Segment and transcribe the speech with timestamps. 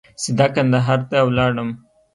[0.21, 1.69] سیده کندهار ته ولاړم.